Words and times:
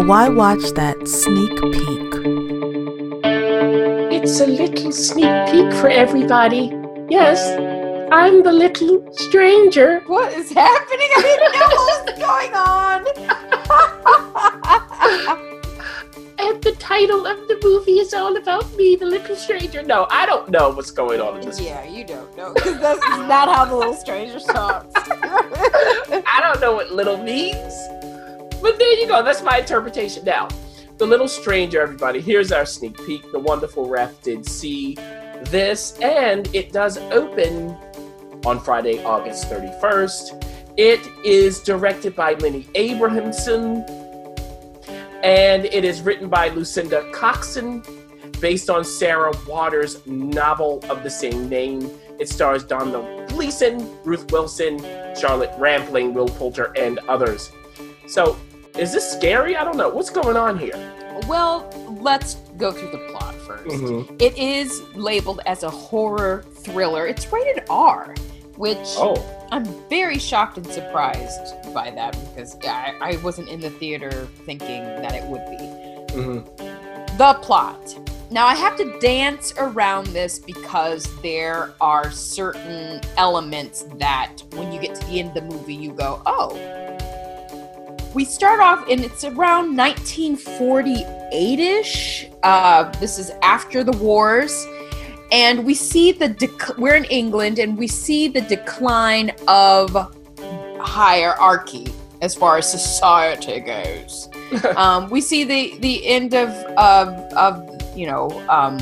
a 0.00 0.02
Why 0.02 0.28
Watch 0.30 0.70
That 0.76 1.06
sneak 1.06 1.50
peek. 1.60 2.14
It's 4.16 4.40
a 4.40 4.46
little 4.46 4.92
sneak 4.92 5.50
peek 5.50 5.72
for 5.74 5.88
everybody. 5.88 6.72
Yes, 7.10 7.40
I'm 8.10 8.42
the 8.42 8.52
little 8.52 9.06
stranger. 9.12 10.00
What 10.06 10.32
is 10.32 10.52
happening? 10.52 11.08
I 11.16 11.22
didn't 11.22 11.52
know 11.60 11.68
what 11.76 12.06
was 12.06 12.18
going 12.18 12.54
on. 15.36 15.46
And 16.42 16.62
the 16.62 16.72
title 16.72 17.26
of 17.26 17.36
the 17.48 17.58
movie 17.62 17.98
is 17.98 18.14
all 18.14 18.34
about 18.34 18.74
me, 18.74 18.96
the 18.96 19.04
little 19.04 19.36
stranger. 19.36 19.82
No, 19.82 20.06
I 20.10 20.24
don't 20.24 20.48
know 20.48 20.70
what's 20.70 20.90
going 20.90 21.20
on 21.20 21.38
in 21.38 21.44
this. 21.46 21.60
yeah, 21.60 21.84
you 21.84 22.02
don't 22.02 22.34
know 22.34 22.54
because 22.54 22.80
that's 22.80 23.06
not 23.28 23.54
how 23.54 23.66
the 23.66 23.76
little 23.76 23.92
stranger 24.06 24.40
talks. 24.40 24.90
I 24.96 26.40
don't 26.42 26.58
know 26.62 26.72
what 26.72 26.90
little 26.92 27.18
means. 27.18 27.69
But 28.60 28.78
there 28.78 28.98
you 28.98 29.06
go. 29.06 29.22
That's 29.22 29.42
my 29.42 29.58
interpretation. 29.58 30.24
Now, 30.24 30.48
the 30.98 31.06
little 31.06 31.28
stranger, 31.28 31.80
everybody. 31.80 32.20
Here's 32.20 32.52
our 32.52 32.66
sneak 32.66 32.96
peek. 33.06 33.30
The 33.32 33.38
wonderful 33.38 33.88
ref 33.88 34.20
did 34.22 34.44
see 34.44 34.96
this, 35.44 35.98
and 36.00 36.54
it 36.54 36.72
does 36.72 36.98
open 36.98 37.74
on 38.44 38.60
Friday, 38.60 39.02
August 39.04 39.48
31st. 39.48 40.44
It 40.76 41.00
is 41.24 41.60
directed 41.60 42.14
by 42.14 42.34
Lenny 42.34 42.68
Abrahamson, 42.74 43.82
and 45.22 45.64
it 45.64 45.84
is 45.84 46.02
written 46.02 46.28
by 46.28 46.48
Lucinda 46.48 47.10
Coxon, 47.12 47.82
based 48.40 48.70
on 48.70 48.84
Sarah 48.84 49.32
Waters' 49.46 50.06
novel 50.06 50.84
of 50.88 51.02
the 51.02 51.10
same 51.10 51.48
name. 51.48 51.90
It 52.18 52.28
stars 52.28 52.64
Domhnall 52.64 53.26
Gleeson, 53.28 53.90
Ruth 54.04 54.30
Wilson, 54.30 54.78
Charlotte 55.14 55.52
Rampling, 55.58 56.12
Will 56.12 56.28
Poulter, 56.28 56.72
and 56.76 56.98
others. 57.08 57.50
So, 58.06 58.36
is 58.78 58.92
this 58.92 59.10
scary? 59.12 59.56
I 59.56 59.64
don't 59.64 59.76
know. 59.76 59.88
What's 59.88 60.10
going 60.10 60.36
on 60.36 60.58
here? 60.58 60.74
well, 61.28 61.68
let's 62.00 62.36
go 62.56 62.72
through 62.72 62.90
the 62.92 62.98
plot 63.10 63.34
1st 63.46 63.66
Mhm. 63.66 64.22
It 64.22 64.38
is 64.38 64.80
labeled 64.94 65.40
as 65.44 65.62
a 65.64 65.70
horror 65.70 66.44
thriller. 66.64 67.06
It's 67.06 67.30
rated 67.30 67.64
R, 67.68 68.14
which 68.56 68.78
Oh, 68.96 69.16
I'm 69.52 69.64
very 69.90 70.18
shocked 70.18 70.56
and 70.56 70.66
surprised 70.66 71.52
by 71.74 71.90
that 71.90 72.16
because 72.34 72.56
I, 72.64 72.94
I 73.02 73.16
wasn't 73.22 73.48
in 73.48 73.60
the 73.60 73.70
theater 73.70 74.28
thinking 74.46 74.82
that 75.02 75.14
it 75.14 75.24
would 75.24 75.44
be. 75.50 75.56
mhm. 76.14 77.16
The 77.18 77.34
plot. 77.42 77.96
Now, 78.32 78.46
I 78.46 78.54
have 78.54 78.76
to 78.76 78.98
dance 79.00 79.52
around 79.58 80.06
this 80.08 80.38
because 80.38 81.04
there 81.20 81.72
are 81.80 82.10
certain 82.12 83.00
elements 83.18 83.84
that 83.96 84.42
when 84.54 84.72
you 84.72 84.80
get 84.80 84.94
to 84.94 85.06
the 85.08 85.18
end 85.18 85.28
of 85.30 85.34
the 85.34 85.42
movie, 85.56 85.74
you 85.74 85.90
go, 85.92 86.22
oh. 86.26 86.56
We 88.14 88.24
start 88.24 88.60
off, 88.60 88.88
and 88.90 89.04
it's 89.04 89.24
around 89.24 89.76
1948 89.76 91.60
ish. 91.60 92.28
Uh, 92.42 92.90
this 92.98 93.18
is 93.18 93.30
after 93.42 93.84
the 93.84 93.92
wars. 93.92 94.66
And 95.30 95.64
we 95.64 95.74
see 95.74 96.10
the, 96.10 96.28
dec- 96.28 96.76
we're 96.76 96.96
in 96.96 97.04
England, 97.04 97.60
and 97.60 97.78
we 97.78 97.86
see 97.86 98.26
the 98.26 98.40
decline 98.40 99.30
of 99.46 99.96
hierarchy 100.80 101.92
as 102.22 102.34
far 102.34 102.58
as 102.58 102.70
society 102.70 103.60
goes 103.60 104.28
um, 104.76 105.08
we 105.10 105.20
see 105.20 105.44
the 105.44 105.78
the 105.78 106.06
end 106.06 106.34
of 106.34 106.48
of, 106.76 107.08
of 107.34 107.96
you 107.96 108.06
know 108.06 108.28
um, 108.48 108.78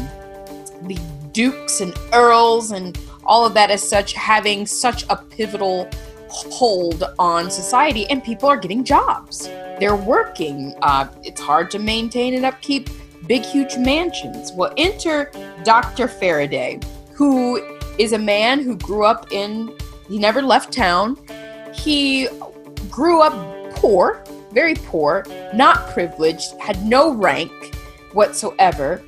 the 0.87 0.99
dukes 1.33 1.81
and 1.81 1.95
earls 2.15 2.71
and 2.71 2.99
all 3.25 3.45
of 3.45 3.55
that 3.55 3.71
as 3.71 3.87
such 3.87 4.13
having 4.15 4.67
such 4.67 5.05
a 5.11 5.17
pivotal 5.17 5.89
hold 6.31 7.05
on 7.19 7.51
society 7.51 8.09
and 8.11 8.23
people 8.23 8.49
are 8.49 8.57
getting 8.57 8.85
jobs 8.85 9.49
they're 9.79 9.97
working 9.97 10.75
uh, 10.83 11.09
it's 11.23 11.41
hard 11.41 11.71
to 11.71 11.79
maintain 11.79 12.35
and 12.35 12.45
upkeep 12.45 12.91
big 13.27 13.43
huge 13.43 13.77
mansions 13.77 14.53
well 14.53 14.73
enter 14.77 15.31
dr 15.65 16.09
faraday 16.09 16.79
who 17.13 17.57
is 17.99 18.13
a 18.13 18.19
man 18.19 18.61
who 18.61 18.77
grew 18.77 19.05
up 19.05 19.33
in 19.33 19.73
he 20.09 20.19
never 20.19 20.43
left 20.43 20.73
town 20.73 21.17
he 21.73 22.29
grew 22.91 23.21
up 23.23 23.35
poor 23.75 24.25
very 24.53 24.75
poor, 24.75 25.25
not 25.55 25.91
privileged, 25.91 26.59
had 26.59 26.85
no 26.85 27.13
rank 27.13 27.53
whatsoever. 28.13 29.03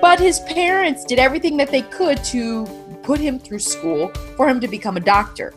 But 0.00 0.18
his 0.18 0.40
parents 0.40 1.04
did 1.04 1.18
everything 1.18 1.56
that 1.58 1.70
they 1.70 1.82
could 1.82 2.22
to 2.24 2.66
put 3.02 3.20
him 3.20 3.38
through 3.38 3.60
school 3.60 4.08
for 4.36 4.48
him 4.48 4.60
to 4.60 4.68
become 4.68 4.96
a 4.96 5.00
doctor. 5.00 5.54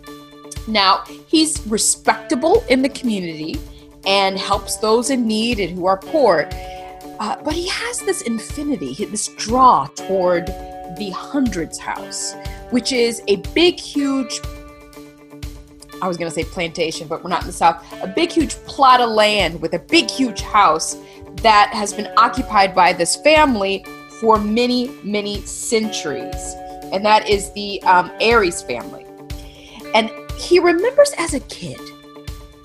Now, 0.69 1.03
he's 1.27 1.65
respectable 1.67 2.63
in 2.69 2.81
the 2.81 2.89
community 2.89 3.59
and 4.05 4.37
helps 4.37 4.77
those 4.77 5.09
in 5.09 5.27
need 5.27 5.59
and 5.59 5.75
who 5.75 5.87
are 5.87 5.97
poor. 5.97 6.47
Uh, 7.19 7.35
but 7.43 7.53
he 7.53 7.67
has 7.67 7.99
this 7.99 8.21
infinity, 8.21 8.93
this 9.05 9.27
draw 9.29 9.87
toward 9.87 10.47
the 10.97 11.11
Hundreds 11.13 11.77
House, 11.77 12.33
which 12.69 12.91
is 12.91 13.21
a 13.27 13.37
big, 13.53 13.79
huge 13.79 14.39
I 16.01 16.07
was 16.07 16.15
going 16.15 16.31
to 16.31 16.33
say 16.33 16.45
plantation, 16.45 17.09
but 17.09 17.23
we're 17.23 17.29
not 17.29 17.41
in 17.41 17.47
the 17.47 17.53
South. 17.53 17.83
A 18.01 18.07
big, 18.07 18.31
huge 18.31 18.55
plot 18.65 19.01
of 19.01 19.09
land 19.09 19.59
with 19.61 19.73
a 19.73 19.79
big, 19.79 20.09
huge 20.09 20.39
house 20.39 20.95
that 21.41 21.71
has 21.73 21.93
been 21.93 22.09
occupied 22.15 22.73
by 22.73 22.93
this 22.93 23.17
family 23.17 23.83
for 24.21 24.39
many, 24.39 24.89
many 25.03 25.41
centuries. 25.41 26.55
And 26.93 27.05
that 27.05 27.27
is 27.27 27.51
the 27.51 27.81
um, 27.83 28.11
Ayres 28.21 28.61
family. 28.61 29.05
And 29.93 30.09
he 30.39 30.59
remembers 30.59 31.13
as 31.17 31.33
a 31.33 31.39
kid, 31.41 31.79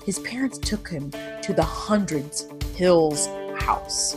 his 0.05 0.19
parents 0.19 0.57
took 0.57 0.87
him 0.87 1.11
to 1.41 1.53
the 1.53 1.63
Hundreds 1.63 2.47
Hills 2.75 3.27
house. 3.59 4.15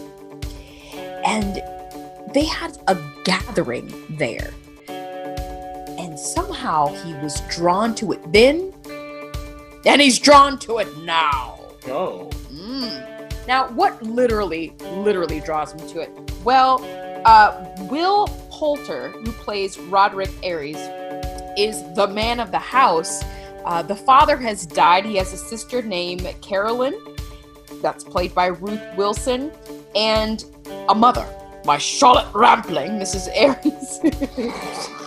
And 1.24 1.62
they 2.34 2.44
had 2.44 2.78
a 2.86 2.96
gathering 3.24 3.92
there. 4.10 4.50
And 4.88 6.19
somehow 6.19 6.88
he 7.02 7.14
was 7.14 7.41
drawn 7.48 7.94
to 7.96 8.12
it 8.12 8.32
then 8.32 8.72
and 9.84 10.02
he's 10.02 10.19
drawn 10.19 10.58
to 10.60 10.78
it 10.78 10.98
now. 10.98 11.58
Oh. 11.86 12.28
Mm. 12.52 13.46
Now, 13.46 13.69
what 13.70 14.02
literally, 14.02 14.75
literally 14.80 15.40
draws 15.40 15.72
him 15.72 15.88
to 15.88 16.00
it? 16.00 16.10
Well, 16.44 16.84
uh, 17.25 17.66
Will 17.90 18.26
Poulter, 18.50 19.08
who 19.08 19.32
plays 19.32 19.78
Roderick 19.78 20.30
Ayres, 20.42 20.76
is 21.56 21.82
the 21.94 22.06
man 22.08 22.40
of 22.40 22.50
the 22.50 22.58
house. 22.58 23.22
Uh, 23.64 23.82
the 23.82 23.96
father 23.96 24.36
has 24.36 24.66
died. 24.66 25.04
He 25.04 25.16
has 25.16 25.32
a 25.32 25.36
sister 25.36 25.82
named 25.82 26.26
Carolyn, 26.41 26.94
that's 27.82 28.04
played 28.04 28.34
by 28.34 28.46
Ruth 28.46 28.80
Wilson, 28.96 29.52
and 29.94 30.44
a 30.88 30.94
mother 30.94 31.26
by 31.64 31.78
Charlotte 31.78 32.32
Rampling, 32.34 32.92
Mrs. 32.92 33.28
Ayres. 33.34 34.00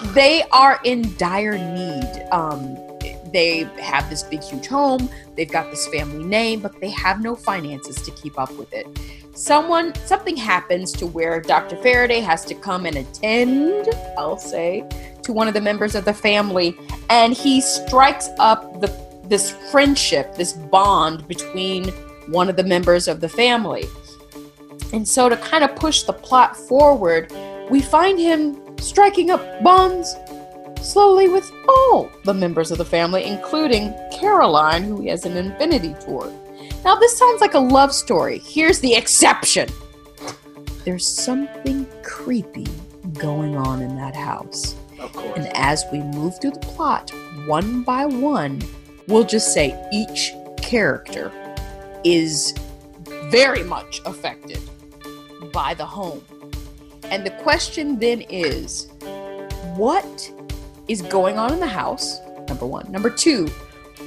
they 0.14 0.44
are 0.52 0.80
in 0.84 1.16
dire 1.18 1.58
need. 1.58 2.28
Um, 2.32 2.78
they 3.34 3.64
have 3.80 4.10
this 4.10 4.24
big, 4.24 4.44
huge 4.44 4.68
home. 4.68 5.10
They've 5.36 5.52
got 5.52 5.72
this 5.72 5.88
family 5.88 6.24
name, 6.24 6.60
but 6.60 6.80
they 6.80 6.90
have 6.92 7.22
no 7.22 7.36
finances 7.36 8.02
to 8.04 8.12
keep 8.12 8.38
up 8.38 8.52
with 8.58 8.72
it. 8.74 8.86
Someone, 9.34 9.96
something 10.06 10.36
happens 10.36 10.92
to 10.94 11.08
where 11.08 11.40
Dr. 11.40 11.78
Faraday 11.78 12.20
has 12.20 12.44
to 12.46 12.54
come 12.54 12.86
and 12.86 12.98
attend, 12.98 13.88
I'll 14.18 14.38
say, 14.38 14.88
to 15.24 15.32
one 15.32 15.48
of 15.48 15.54
the 15.54 15.62
members 15.62 15.96
of 15.96 16.04
the 16.04 16.14
family, 16.14 16.78
and 17.10 17.34
he 17.34 17.62
strikes 17.62 18.30
up 18.40 18.82
the 18.82 18.90
this 19.32 19.52
friendship, 19.72 20.36
this 20.36 20.52
bond 20.52 21.26
between 21.26 21.88
one 22.28 22.50
of 22.50 22.58
the 22.58 22.64
members 22.66 23.08
of 23.08 23.22
the 23.22 23.30
family. 23.30 23.86
And 24.92 25.08
so, 25.08 25.30
to 25.30 25.38
kind 25.38 25.64
of 25.64 25.74
push 25.78 26.04
the 26.04 26.12
plot 26.12 26.58
forward, 26.58 27.32
we 27.70 27.82
find 27.82 28.20
him 28.20 28.60
striking 28.78 29.32
up 29.32 29.64
bonds 29.64 30.18
slowly 30.82 31.30
with 31.30 31.50
all 31.70 32.12
the 32.26 32.34
members 32.34 32.72
of 32.72 32.78
the 32.78 32.86
family, 32.86 33.24
including 33.24 33.94
Caroline, 34.12 34.84
who 34.84 35.00
he 35.00 35.08
has 35.08 35.26
an 35.26 35.38
infinity 35.38 35.96
toward. 36.02 36.34
Now, 36.84 36.96
this 36.96 37.16
sounds 37.18 37.42
like 37.42 37.54
a 37.54 37.60
love 37.60 37.94
story. 37.94 38.40
Here's 38.40 38.80
the 38.80 38.96
exception 38.96 39.70
there's 40.84 41.08
something 41.08 41.86
creepy 42.04 42.68
going 43.20 43.56
on 43.56 43.82
in 43.82 43.96
that 43.98 44.16
house. 44.16 44.76
Of 45.00 45.14
course. 45.14 45.38
And 45.38 45.48
as 45.56 45.86
we 45.92 46.00
move 46.00 46.40
through 46.40 46.52
the 46.52 46.60
plot, 46.60 47.12
one 47.46 47.84
by 47.84 48.06
one, 48.06 48.62
we'll 49.08 49.24
just 49.24 49.54
say 49.54 49.80
each 49.94 50.34
character 50.58 51.32
is 52.04 52.54
very 53.26 53.64
much 53.64 54.02
affected 54.06 54.60
by 55.54 55.76
the 55.76 55.86
home. 55.86 56.24
And 57.06 57.26
the 57.26 57.32
question 57.32 58.00
then 58.00 58.22
is 58.22 58.90
what 59.76 60.32
is 60.88 61.02
going 61.04 61.38
on 61.38 61.54
in 61.54 61.60
the 61.60 61.68
house? 61.68 62.20
Number 62.48 62.66
one. 62.66 62.92
Number 62.92 63.10
two, 63.10 63.50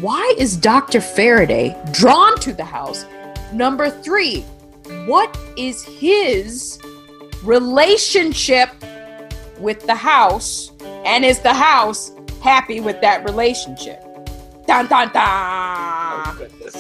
why 0.01 0.35
is 0.39 0.57
Dr. 0.57 1.01
Faraday 1.01 1.77
drawn 1.93 2.39
to 2.41 2.53
the 2.53 2.65
house? 2.65 3.07
Number 3.53 3.91
three, 3.91 4.41
what 5.07 5.37
is 5.57 5.83
his 5.85 6.79
relationship 7.43 8.71
with 9.59 9.87
the 9.87 9.95
house? 9.95 10.73
And 11.05 11.25
is 11.25 11.39
the 11.41 11.55
house 11.55 12.13
happy 12.43 12.81
with 12.81 13.01
that 13.03 13.25
relationship? 13.25 14.03
Dun 14.67 14.87
dun 14.89 15.11
Oh, 15.15 16.23
dun! 16.25 16.37
goodness. 16.39 16.75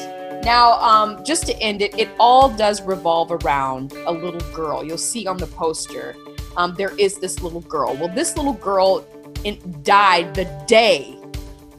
Now, 0.44 0.72
um, 0.80 1.24
just 1.24 1.46
to 1.46 1.56
end 1.60 1.80
it, 1.82 1.98
it 1.98 2.08
all 2.18 2.50
does 2.50 2.82
revolve 2.82 3.30
around 3.30 3.92
a 4.06 4.12
little 4.12 4.40
girl. 4.52 4.84
You'll 4.84 4.98
see 4.98 5.26
on 5.26 5.36
the 5.36 5.46
poster, 5.46 6.14
um, 6.56 6.74
there 6.76 6.92
is 6.98 7.18
this 7.18 7.42
little 7.42 7.60
girl. 7.62 7.94
Well, 7.94 8.08
this 8.14 8.36
little 8.36 8.52
girl 8.54 9.06
died 9.82 10.34
the 10.34 10.44
day 10.66 11.18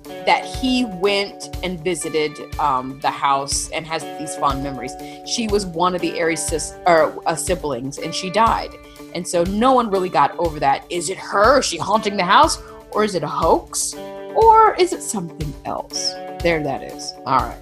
that 0.05 0.45
he 0.45 0.85
went 0.85 1.55
and 1.63 1.83
visited 1.83 2.37
um, 2.59 2.99
the 3.01 3.09
house 3.09 3.69
and 3.71 3.85
has 3.85 4.03
these 4.19 4.35
fond 4.35 4.63
memories. 4.63 4.93
She 5.25 5.47
was 5.47 5.65
one 5.65 5.95
of 5.95 6.01
the 6.01 6.19
Ayres 6.19 6.45
sis- 6.45 6.75
or, 6.85 7.21
uh, 7.27 7.35
siblings, 7.35 7.97
and 7.97 8.13
she 8.13 8.29
died. 8.29 8.71
And 9.13 9.27
so 9.27 9.43
no 9.45 9.71
one 9.73 9.89
really 9.89 10.09
got 10.09 10.37
over 10.37 10.59
that. 10.59 10.85
Is 10.89 11.09
it 11.09 11.17
her? 11.17 11.59
Is 11.59 11.65
she 11.65 11.77
haunting 11.77 12.17
the 12.17 12.25
house? 12.25 12.61
Or 12.91 13.03
is 13.03 13.15
it 13.15 13.23
a 13.23 13.27
hoax? 13.27 13.93
Or 14.35 14.75
is 14.75 14.93
it 14.93 15.01
something 15.01 15.53
else? 15.65 16.11
There 16.41 16.61
that 16.61 16.83
is. 16.83 17.13
All 17.25 17.39
right. 17.39 17.61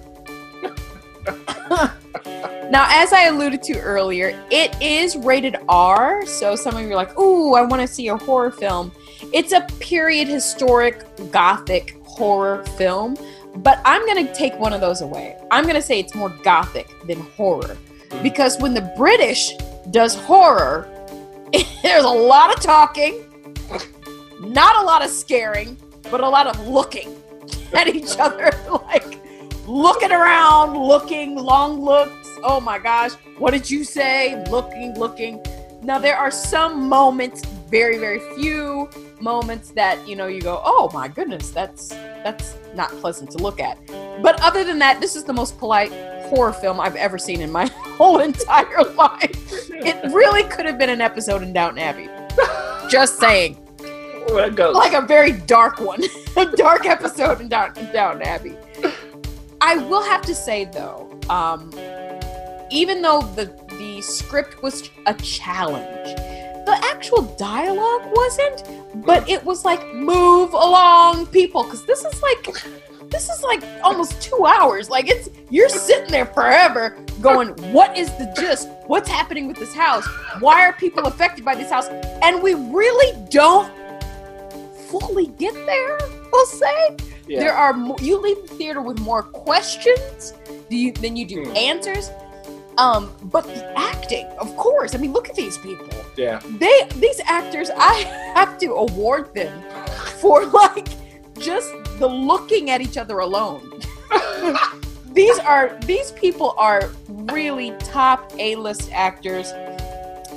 now, 2.70 2.86
as 2.90 3.12
I 3.12 3.26
alluded 3.28 3.62
to 3.64 3.80
earlier, 3.80 4.44
it 4.50 4.76
is 4.82 5.16
rated 5.16 5.56
R. 5.68 6.26
So 6.26 6.56
some 6.56 6.76
of 6.76 6.82
you 6.82 6.90
are 6.90 6.96
like, 6.96 7.18
ooh, 7.18 7.54
I 7.54 7.62
want 7.62 7.80
to 7.82 7.88
see 7.88 8.08
a 8.08 8.16
horror 8.16 8.50
film. 8.50 8.92
It's 9.32 9.52
a 9.52 9.62
period 9.80 10.28
historic 10.28 11.04
gothic 11.30 12.03
horror 12.16 12.64
film. 12.76 13.16
But 13.56 13.80
I'm 13.84 14.04
going 14.06 14.26
to 14.26 14.34
take 14.34 14.54
one 14.58 14.72
of 14.72 14.80
those 14.80 15.00
away. 15.00 15.36
I'm 15.50 15.64
going 15.64 15.76
to 15.76 15.82
say 15.82 16.00
it's 16.00 16.14
more 16.14 16.30
gothic 16.42 16.88
than 17.06 17.20
horror. 17.20 17.76
Because 18.22 18.58
when 18.58 18.74
the 18.74 18.92
British 18.96 19.52
does 19.90 20.14
horror, 20.14 20.88
there's 21.82 22.04
a 22.04 22.08
lot 22.08 22.54
of 22.54 22.60
talking, 22.60 23.24
not 24.40 24.82
a 24.82 24.84
lot 24.84 25.04
of 25.04 25.10
scaring, 25.10 25.76
but 26.10 26.20
a 26.20 26.28
lot 26.28 26.46
of 26.46 26.66
looking 26.66 27.16
at 27.72 27.88
each 27.88 28.18
other, 28.18 28.50
like 28.86 29.18
looking 29.66 30.10
around, 30.10 30.76
looking, 30.76 31.36
long 31.36 31.80
looks. 31.80 32.28
Oh 32.42 32.60
my 32.60 32.78
gosh, 32.78 33.12
what 33.38 33.52
did 33.52 33.70
you 33.70 33.84
say? 33.84 34.44
Looking, 34.50 34.94
looking. 34.98 35.44
Now, 35.82 35.98
there 35.98 36.16
are 36.16 36.30
some 36.30 36.88
moments, 36.88 37.44
very, 37.44 37.98
very 37.98 38.20
few 38.34 38.88
moments 39.24 39.70
that 39.70 40.06
you 40.06 40.14
know 40.14 40.26
you 40.26 40.40
go, 40.40 40.60
oh 40.64 40.90
my 40.92 41.08
goodness, 41.08 41.50
that's 41.50 41.88
that's 41.88 42.56
not 42.74 42.90
pleasant 43.00 43.30
to 43.32 43.38
look 43.38 43.58
at. 43.58 43.78
But 44.22 44.40
other 44.42 44.62
than 44.62 44.78
that, 44.78 45.00
this 45.00 45.16
is 45.16 45.24
the 45.24 45.32
most 45.32 45.58
polite 45.58 45.90
horror 46.28 46.52
film 46.52 46.78
I've 46.78 46.94
ever 46.94 47.18
seen 47.18 47.40
in 47.40 47.50
my 47.50 47.66
whole 47.98 48.20
entire 48.20 48.84
life. 48.94 49.70
It 49.70 50.12
really 50.12 50.44
could 50.44 50.66
have 50.66 50.78
been 50.78 50.90
an 50.90 51.00
episode 51.00 51.42
in 51.42 51.52
Downton 51.52 51.78
Abbey. 51.78 52.08
Just 52.88 53.18
saying. 53.18 53.58
Like 54.30 54.94
a 54.94 55.02
very 55.02 55.32
dark 55.32 55.80
one, 55.80 56.02
a 56.36 56.46
dark 56.56 56.86
episode 56.86 57.40
in 57.40 57.48
Downton, 57.48 57.92
Downton 57.92 58.22
Abbey. 58.22 58.56
I 59.60 59.76
will 59.76 60.02
have 60.02 60.22
to 60.22 60.34
say 60.34 60.66
though, 60.66 61.18
um, 61.28 61.70
even 62.70 63.02
though 63.02 63.22
the 63.22 63.46
the 63.78 64.00
script 64.02 64.62
was 64.62 64.88
a 65.06 65.14
challenge, 65.14 66.18
the 66.66 66.78
actual 66.92 67.22
dialogue 67.36 68.02
wasn't. 68.14 68.64
But 69.04 69.28
it 69.28 69.44
was 69.44 69.64
like 69.64 69.94
move 69.94 70.52
along, 70.52 71.26
people, 71.26 71.64
because 71.64 71.84
this 71.84 72.04
is 72.04 72.22
like 72.22 72.56
this 73.10 73.28
is 73.28 73.42
like 73.42 73.62
almost 73.82 74.20
two 74.22 74.46
hours. 74.46 74.88
Like 74.88 75.08
it's 75.08 75.28
you're 75.50 75.68
sitting 75.68 76.10
there 76.10 76.26
forever 76.26 76.96
going, 77.20 77.48
what 77.72 77.96
is 77.96 78.08
the 78.12 78.32
gist? 78.38 78.68
What's 78.86 79.08
happening 79.08 79.46
with 79.46 79.56
this 79.56 79.74
house? 79.74 80.06
Why 80.40 80.64
are 80.66 80.72
people 80.72 81.04
affected 81.04 81.44
by 81.44 81.54
this 81.54 81.70
house? 81.70 81.86
And 82.22 82.42
we 82.42 82.54
really 82.54 83.12
don't 83.30 83.72
fully 84.88 85.26
get 85.38 85.54
there, 85.54 85.98
we'll 86.32 86.46
say. 86.46 86.96
Yeah. 87.26 87.40
There 87.40 87.52
are 87.54 87.74
you 88.00 88.20
leave 88.20 88.42
the 88.48 88.54
theater 88.54 88.82
with 88.82 89.00
more 89.00 89.22
questions 89.22 90.34
do 90.68 90.76
you 90.76 90.92
than 90.92 91.16
you 91.16 91.26
do 91.26 91.44
Hmm. 91.44 91.56
answers. 91.56 92.10
Um, 92.78 93.14
but 93.24 93.44
the 93.44 93.78
acting, 93.78 94.26
of 94.38 94.56
course. 94.56 94.94
I 94.94 94.98
mean, 94.98 95.12
look 95.12 95.28
at 95.28 95.36
these 95.36 95.58
people. 95.58 95.88
yeah. 96.16 96.40
They 96.58 96.88
these 96.96 97.20
actors, 97.24 97.70
I 97.76 97.94
have 98.34 98.58
to 98.58 98.72
award 98.74 99.34
them 99.34 99.62
for 100.20 100.44
like 100.46 100.88
just 101.38 101.72
the 101.98 102.06
looking 102.06 102.70
at 102.70 102.80
each 102.80 102.96
other 102.96 103.18
alone. 103.20 103.80
these 105.12 105.38
are 105.40 105.78
these 105.86 106.12
people 106.12 106.54
are 106.58 106.90
really 107.08 107.72
top 107.78 108.32
A-list 108.38 108.90
actors 108.92 109.52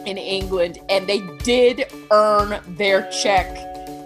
in 0.05 0.17
England 0.17 0.79
and 0.89 1.05
they 1.05 1.19
did 1.43 1.91
earn 2.11 2.61
their 2.77 3.09
check 3.11 3.45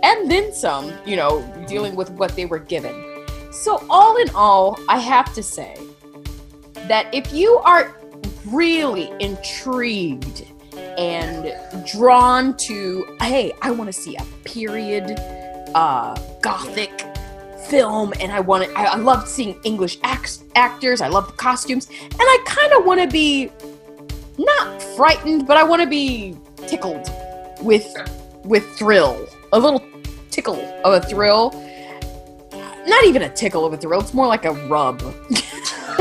and 0.04 0.32
then 0.32 0.52
some, 0.52 0.92
you 1.06 1.16
know, 1.16 1.42
dealing 1.68 1.96
with 1.96 2.10
what 2.12 2.36
they 2.36 2.46
were 2.46 2.60
given. 2.60 3.26
So 3.52 3.86
all 3.90 4.18
in 4.18 4.30
all, 4.34 4.80
I 4.90 4.98
have 4.98 5.34
to 5.36 5.44
say 5.44 5.76
that 6.88 7.08
if 7.14 7.32
you 7.32 7.58
are 7.60 7.96
really 8.46 9.12
intrigued 9.20 10.46
and 10.98 11.54
drawn 11.86 12.56
to, 12.58 13.18
hey, 13.22 13.54
I 13.62 13.72
want 13.72 13.88
to 13.88 13.94
see 13.94 14.16
a 14.16 14.24
period 14.44 15.20
uh, 15.76 16.16
gothic 16.42 17.06
film, 17.68 18.14
and 18.20 18.32
I 18.32 18.40
want 18.40 18.66
to. 18.66 18.72
I, 18.74 18.84
I 18.84 18.96
love 18.98 19.28
seeing 19.28 19.60
English 19.64 19.98
act- 20.04 20.44
actors. 20.56 21.02
I 21.02 21.08
love 21.08 21.28
the 21.28 21.34
costumes, 21.34 21.88
and 21.90 22.20
I 22.20 22.44
kind 22.46 22.74
of 22.74 22.86
want 22.86 23.02
to 23.02 23.08
be 23.08 23.50
not 24.38 24.82
frightened, 24.96 25.48
but 25.48 25.58
I 25.58 25.64
want 25.64 25.82
to 25.82 25.88
be 25.88 26.36
tickled 26.68 27.10
with 27.62 27.88
with 28.44 28.66
thrill, 28.78 29.28
a 29.54 29.60
little 29.60 29.84
tickle 30.30 30.60
of 30.84 31.02
a 31.04 31.06
thrill. 31.06 31.52
Not 32.88 33.06
even 33.06 33.22
a 33.22 33.30
tickle 33.30 33.66
of 33.66 33.74
a 33.74 33.78
thrill. 33.78 34.02
It's 34.02 34.14
more 34.14 34.28
like 34.28 34.46
a 34.46 34.52
rub. 34.68 35.02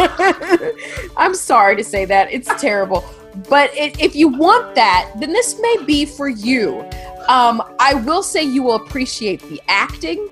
I'm 1.16 1.34
sorry 1.34 1.76
to 1.76 1.84
say 1.84 2.04
that. 2.06 2.32
It's 2.32 2.48
terrible. 2.60 3.04
But 3.48 3.70
i 3.72 3.92
if 3.98 4.16
you 4.16 4.28
want 4.28 4.74
that, 4.74 5.12
then 5.18 5.32
this 5.32 5.58
may 5.60 5.76
be 5.84 6.04
for 6.04 6.28
you. 6.28 6.80
Um, 7.28 7.62
I 7.78 7.94
will 7.94 8.22
say 8.22 8.42
you 8.42 8.62
will 8.62 8.76
appreciate 8.76 9.40
the 9.42 9.60
acting. 9.68 10.30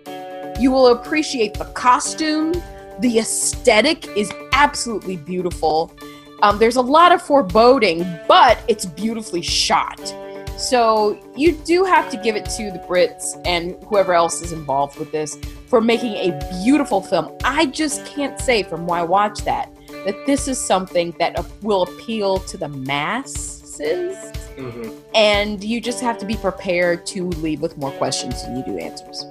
You 0.58 0.70
will 0.70 0.88
appreciate 0.88 1.54
the 1.54 1.66
costume. 1.66 2.52
The 3.00 3.18
aesthetic 3.20 4.08
is 4.16 4.32
absolutely 4.52 5.16
beautiful. 5.16 5.94
Um, 6.42 6.58
there's 6.58 6.76
a 6.76 6.82
lot 6.82 7.12
of 7.12 7.22
foreboding, 7.22 8.04
but 8.26 8.58
it's 8.68 8.86
beautifully 8.86 9.42
shot. 9.42 10.14
So 10.56 11.18
you 11.36 11.52
do 11.52 11.84
have 11.84 12.10
to 12.10 12.16
give 12.16 12.34
it 12.34 12.44
to 12.56 12.72
the 12.72 12.80
Brits 12.80 13.40
and 13.46 13.76
whoever 13.84 14.12
else 14.12 14.42
is 14.42 14.50
involved 14.50 14.98
with 14.98 15.12
this 15.12 15.38
for 15.68 15.80
making 15.80 16.14
a 16.14 16.38
beautiful 16.62 17.00
film. 17.02 17.36
I 17.44 17.66
just 17.66 18.06
can't 18.06 18.40
say 18.40 18.62
from 18.62 18.86
why 18.86 19.00
I 19.00 19.02
watched 19.02 19.44
that 19.44 19.70
that 20.04 20.26
this 20.26 20.48
is 20.48 20.58
something 20.58 21.14
that 21.18 21.44
will 21.62 21.82
appeal 21.82 22.38
to 22.38 22.56
the 22.56 22.68
masses. 22.68 24.16
Mhm. 24.56 24.94
And 25.14 25.62
you 25.62 25.80
just 25.80 26.00
have 26.00 26.18
to 26.18 26.26
be 26.26 26.36
prepared 26.36 27.04
to 27.06 27.28
leave 27.28 27.60
with 27.60 27.76
more 27.76 27.90
questions 27.92 28.42
than 28.42 28.56
you 28.56 28.62
do 28.64 28.78
answers. 28.78 29.26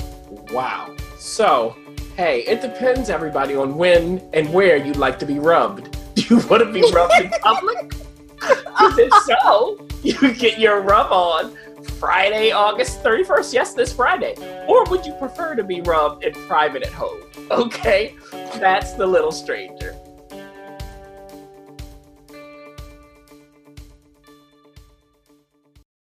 Wow. 0.51 0.95
So, 1.17 1.75
hey, 2.15 2.41
it 2.41 2.61
depends, 2.61 3.09
everybody, 3.09 3.55
on 3.55 3.75
when 3.75 4.21
and 4.33 4.51
where 4.53 4.77
you'd 4.77 4.97
like 4.97 5.19
to 5.19 5.25
be 5.25 5.39
rubbed. 5.39 5.97
Do 6.15 6.23
you 6.35 6.47
want 6.47 6.63
to 6.63 6.71
be 6.71 6.83
rubbed 6.91 7.13
in 7.21 7.29
public? 7.41 7.93
if 8.97 9.13
so, 9.25 9.79
you 10.03 10.33
get 10.33 10.59
your 10.59 10.81
rub 10.81 11.11
on 11.11 11.57
Friday, 11.99 12.51
August 12.51 13.03
31st. 13.03 13.53
Yes, 13.53 13.73
this 13.73 13.91
Friday. 13.91 14.35
Or 14.67 14.83
would 14.85 15.05
you 15.05 15.13
prefer 15.13 15.55
to 15.55 15.63
be 15.63 15.81
rubbed 15.81 16.23
in 16.23 16.33
private 16.47 16.83
at 16.83 16.93
home? 16.93 17.21
Okay, 17.49 18.13
that's 18.55 18.91
the 18.93 19.07
little 19.07 19.31
stranger. 19.31 19.86